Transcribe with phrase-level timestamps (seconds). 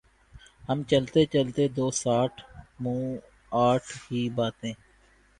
[0.69, 2.41] ہم چلتے چلتے دوسآٹھ
[2.79, 3.15] منہ
[3.61, 4.73] آٹھ ہی باتیں